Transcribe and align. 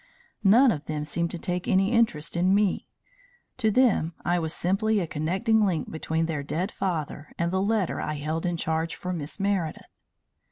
None 0.43 0.71
of 0.71 0.85
them 0.85 1.05
seemed 1.05 1.29
to 1.29 1.37
take 1.37 1.67
any 1.67 1.91
interest 1.91 2.35
in 2.35 2.55
me. 2.55 2.87
To 3.57 3.69
them 3.69 4.15
I 4.25 4.39
was 4.39 4.51
simply 4.51 4.99
a 4.99 5.05
connecting 5.05 5.63
link 5.63 5.91
between 5.91 6.25
their 6.25 6.41
dead 6.41 6.71
father 6.71 7.31
and 7.37 7.51
the 7.51 7.61
letter 7.61 8.01
I 8.01 8.15
held 8.15 8.43
in 8.47 8.57
charge 8.57 8.95
for 8.95 9.13
Miss 9.13 9.39
Meredith. 9.39 9.91